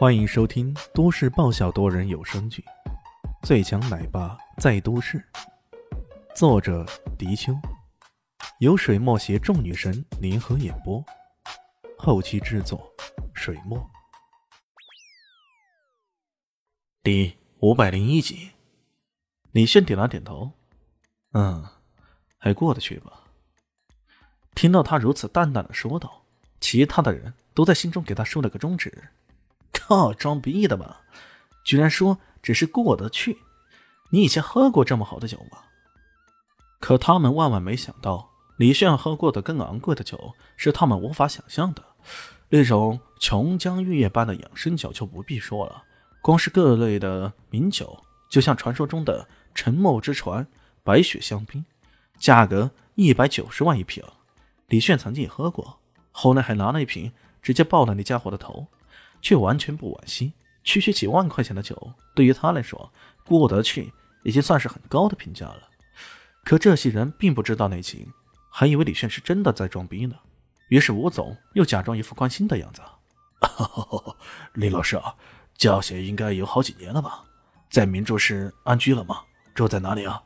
[0.00, 2.64] 欢迎收听都市爆笑多人有声剧
[3.46, 5.18] 《最强奶爸在都市》，
[6.34, 6.86] 作者：
[7.18, 7.52] 迪秋，
[8.60, 11.04] 由水墨携众女神联合演播，
[11.98, 12.90] 后期制作：
[13.34, 13.78] 水墨。
[17.02, 18.52] 第五百零一集，
[19.52, 20.50] 李炫点了点头，
[21.32, 21.62] 嗯，
[22.38, 23.24] 还过得去吧。
[24.54, 26.22] 听到他如此淡淡的说道，
[26.58, 29.10] 其他的人都在心中给他竖了个中指。
[29.90, 31.00] 靠，装逼的吧？
[31.64, 33.38] 居然说只是过得去？
[34.10, 35.58] 你以前喝过这么好的酒吗？
[36.78, 41.82] 可他们万万没想到，李炫喝过的更昂贵的酒是他们无法想象的。
[42.50, 45.82] 那种琼浆玉液般的养生酒就不必说了，
[46.22, 50.46] 光是各类的名酒，就像传说中的沉默之船、
[50.84, 51.64] 白雪香槟，
[52.16, 54.04] 价格一百九十万一瓶。
[54.68, 55.80] 李炫曾经也喝过，
[56.12, 57.10] 后来还拿了一瓶，
[57.42, 58.68] 直接爆了那家伙的头。
[59.20, 60.32] 却完全不惋惜，
[60.64, 62.92] 区区几万块钱的酒，对于他来说
[63.24, 65.68] 过得去，已经算是很高的评价了。
[66.44, 68.10] 可这些人并不知道内情，
[68.50, 70.16] 还以为李炫是真的在装逼呢。
[70.68, 72.80] 于是吴总又假装一副关心的样子
[74.54, 75.14] ：“李老师啊，
[75.54, 77.24] 教学应该有好几年了吧？
[77.68, 79.22] 在明珠市安居了吗？
[79.54, 80.22] 住在哪里啊？”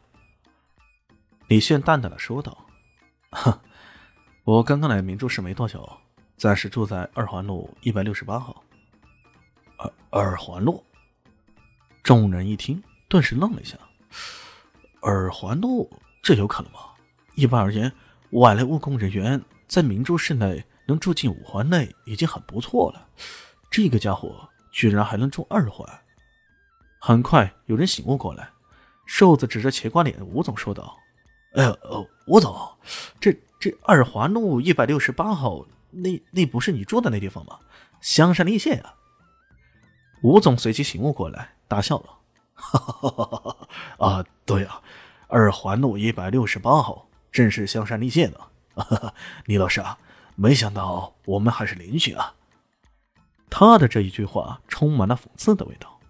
[1.48, 2.56] 李炫淡淡的说道
[3.32, 3.58] ：“哼，
[4.44, 5.86] 我刚刚来明珠市没多久，
[6.36, 8.63] 暂时住在二环路一百六十八号。”
[9.78, 10.82] 耳耳环路，
[12.02, 13.76] 众人一听，顿时愣了一下。
[15.02, 15.90] 耳环路，
[16.22, 16.78] 这有可能吗？
[17.34, 17.92] 一般而言，
[18.30, 23.08] 外来务工人员在明珠市内能住进五环内已经很不错了。
[23.70, 25.86] 这个家伙居然还能住二环。
[27.00, 28.48] 很快，有人醒悟过来，
[29.04, 30.96] 瘦子指着茄瓜脸的吴总说道
[31.54, 31.70] ：“哎，
[32.26, 32.56] 吴总，
[33.20, 37.58] 这这二环路一百六十八号，那那不是你住的那地方吗？
[38.00, 38.94] 香山立县啊。”
[40.24, 42.06] 吴总随即醒悟过来，大笑了
[42.54, 44.80] ：“哈哈哈哈啊，对啊，
[45.28, 49.12] 二环路一百六十八号正是香山丽县的。
[49.44, 49.98] 李老师啊，
[50.34, 52.32] 没想到我们还是邻居啊。”
[53.50, 56.00] 他的这一句话充满了讽刺的味道，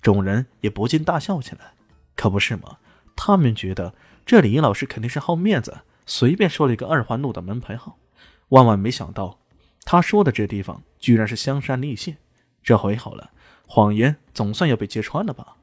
[0.00, 1.72] 众人也不禁大笑起来。
[2.14, 2.78] 可不是吗？
[3.16, 3.92] 他们觉得
[4.24, 7.98] 这李老师肯定是好面子，随便说了一个二环路的门牌号，
[8.50, 9.40] 万万没想到，
[9.82, 12.18] 他说的这地方居然是香山丽县。
[12.62, 13.32] 这回好了。
[13.68, 15.56] 谎言总算要被揭穿了吧？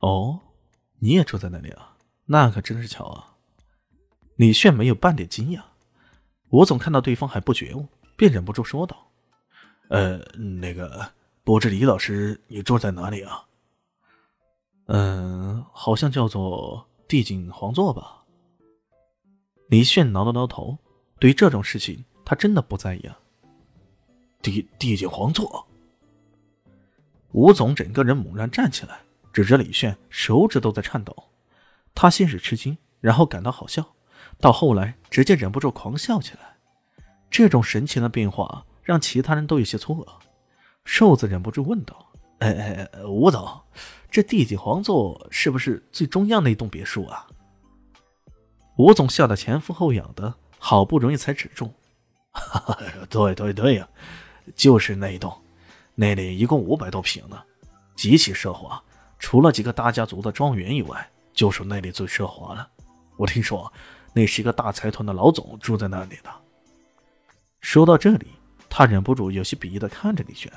[0.00, 0.40] 哦，
[0.98, 1.94] 你也住在那里啊？
[2.24, 3.36] 那可真是巧啊！
[4.36, 5.62] 李炫没有半点惊讶。
[6.48, 7.86] 吴总看到对方还不觉悟，
[8.16, 8.96] 便忍不住说道
[9.90, 11.12] ：“呃，那个，
[11.44, 13.44] 不知李老师你住在哪里啊
[14.86, 18.24] ？”“嗯，好像叫做帝景皇座吧。”
[19.68, 20.78] 李炫挠了挠头，
[21.18, 23.18] 对于这种事情，他真的不在意啊。
[24.40, 25.65] 帝帝景皇座。
[27.32, 29.00] 吴总整个人猛然站起来，
[29.32, 31.14] 指着李炫，手指都在颤抖。
[31.94, 33.94] 他先是吃惊，然后感到好笑，
[34.40, 36.56] 到后来直接忍不住狂笑起来。
[37.30, 40.06] 这种神奇的变化让其他人都有些错愕。
[40.84, 43.60] 瘦子忍不住问道：“哎哎哎，吴总，
[44.10, 47.26] 这地景皇座是不是最中央那栋别墅啊？”
[48.78, 51.72] 吴总笑得前俯后仰的，好不容易才止住
[53.10, 53.88] ：“对对对呀，
[54.54, 55.36] 就是那一栋。”
[55.98, 57.42] 那里一共五百多平呢，
[57.96, 58.80] 极其奢华。
[59.18, 62.68] 除了几个大家族的庄园以外，就属那里最奢华了。
[63.16, 63.72] 我听说，
[64.12, 66.30] 那是一个大财团的老总住在那里的。
[67.62, 68.26] 说到这里，
[68.68, 70.52] 他忍不住有些鄙夷的看着李轩。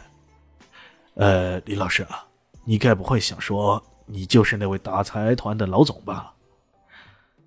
[1.15, 2.27] 呃，李老师啊，
[2.65, 6.33] 你该不会想说你就是那位大财团的老总吧？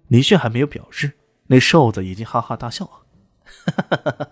[0.09, 1.13] 李轩还没有表示，
[1.47, 2.87] 那瘦子已经哈哈大笑。
[2.87, 4.31] 哈哈哈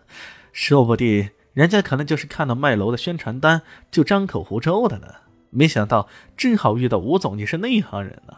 [0.50, 1.30] 说不定。
[1.52, 5.14] 人家可能就是看到卖楼的宣传单就张口胡诌的呢，
[5.50, 8.34] 没想到正好遇到吴总，你是内行人呢。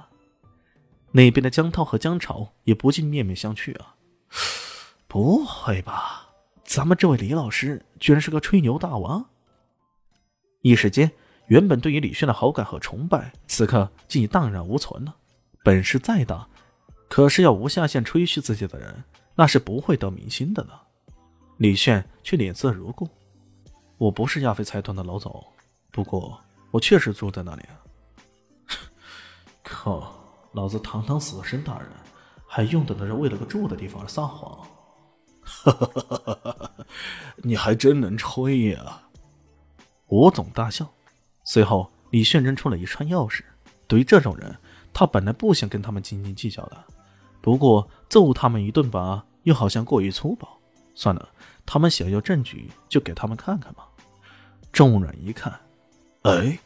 [1.13, 3.97] 那边的江涛和江潮也不禁面面相觑啊，
[5.07, 6.31] 不会吧？
[6.65, 9.27] 咱们这位李老师居然是个吹牛大王？
[10.63, 11.11] 一时间，
[11.49, 15.15] 原本对于李轩的好感和崇拜，此刻竟已荡然无存了。
[15.63, 16.49] 本事再大，
[17.11, 19.05] 可是要无下限吹嘘自己的人，
[19.35, 20.73] 那是不会得民心的呢。
[21.59, 23.09] 李炫却脸色如故。
[23.99, 25.45] 我不是亚飞财团的老总，
[25.91, 26.41] 不过
[26.71, 27.79] 我确实住在那里啊。
[29.63, 30.13] 靠，
[30.53, 31.89] 老子堂堂死神大人，
[32.47, 34.67] 还用得着为了个住的地方而撒谎？
[35.45, 36.71] 哈哈哈哈哈
[37.39, 39.03] 你还真能吹呀！
[40.09, 40.89] 吴总大笑。
[41.45, 43.43] 随后，李炫扔出了一串钥匙。
[43.87, 44.57] 对于这种人，
[44.93, 46.85] 他本来不想跟他们斤斤计较的，
[47.41, 50.59] 不过揍他们一顿吧，又好像过于粗暴。
[50.95, 51.29] 算了。
[51.65, 53.89] 他们想要证据，就给他们看看吧。
[54.73, 55.61] 众人一看，
[56.23, 56.59] 哎，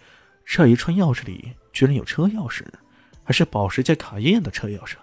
[0.45, 2.65] 这一串钥匙里居然有车钥匙，
[3.23, 4.95] 还是保时捷卡宴的车钥匙。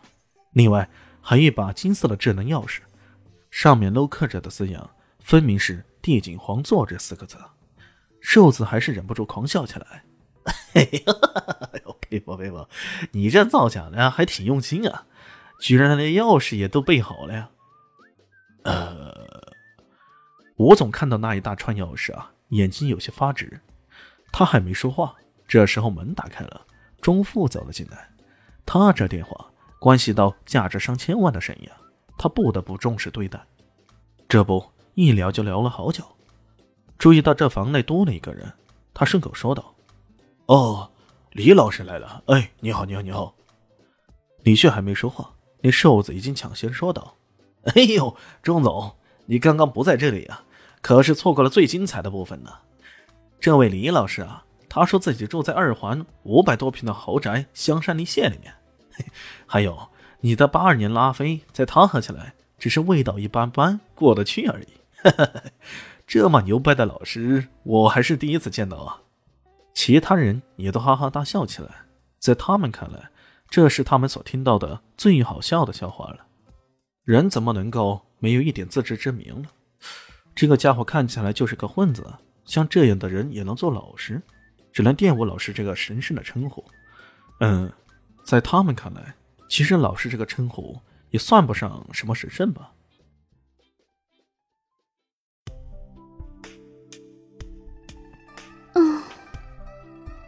[0.52, 0.90] 另外
[1.22, 2.80] 还一把金色的智能钥匙，
[3.52, 4.90] 上面镂刻着的字样
[5.20, 7.38] 分明是“帝景皇座”这四个字。
[8.20, 10.04] 瘦子还是忍不住狂笑起来。
[10.74, 10.90] 哎
[11.86, 12.68] 呦，佩服佩服，
[13.12, 15.06] 你这造假的还挺用心啊，
[15.60, 17.50] 居然连钥匙也都备好了呀。
[18.64, 19.13] 呃，
[20.58, 23.60] 吴总看到那一大串钥匙啊，眼睛有些发直。
[24.32, 25.16] 他还没说话，
[25.48, 26.66] 这时候门打开了，
[27.02, 28.10] 钟父走了进来。
[28.66, 29.48] 他这电话
[29.80, 31.78] 关系到价值上千万的生意啊，
[32.18, 33.40] 他不得不重视对待。
[34.28, 34.64] 这不
[34.96, 36.04] 一聊就聊了好久。
[36.98, 38.52] 注意到这房内多了一个人，
[38.94, 39.76] 他顺口说道。
[40.46, 40.90] 哦，
[41.32, 42.24] 李老师来了。
[42.28, 43.36] 哎，你好，你好，你好。
[44.44, 47.16] 李旭还没说话，那瘦子已经抢先说道
[47.76, 50.44] ：“哎呦，钟总，你刚刚不在这里啊，
[50.82, 52.52] 可是错过了最精彩的部分呢。
[53.40, 58.54] 这位李老师啊，他说自己住在二环五百多平的豪宅香山丽榭里面。
[59.46, 59.90] 还有
[60.22, 64.68] 你的八二年拉菲，在他喝起来只是味道一般般，过得去而已。
[66.08, 69.02] 这么牛掰的老师，我还是第一次见到啊。”
[69.74, 71.70] 其他人也都哈哈大笑起来，
[72.20, 73.10] 在他们看来，
[73.50, 76.20] 这是他们所听到的最好笑的笑话了。
[77.04, 79.50] 人怎么能够没有一点自知之明了？
[80.34, 82.06] 这个家伙看起来就是个混子，
[82.46, 84.22] 像这样的人也能做老师，
[84.72, 86.64] 只能玷污老师这个神圣的称呼。
[87.42, 87.70] 嗯，
[88.24, 89.14] 在他们看来，
[89.50, 90.80] 其实老师这个称呼
[91.10, 92.72] 也算不上什么神圣吧。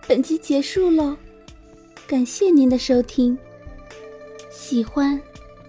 [0.06, 1.16] 本集结束喽，
[2.06, 3.38] 感谢您的收听。
[4.52, 5.20] 喜欢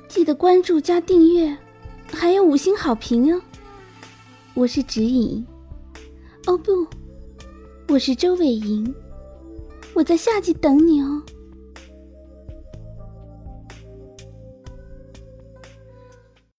[0.09, 1.57] 记得关注加订阅，
[2.13, 3.41] 还有五星好评哦。
[4.55, 5.47] 我是指引，
[6.47, 6.87] 哦不，
[7.89, 8.95] 我是周伟莹，
[9.95, 11.23] 我在下集等你哦。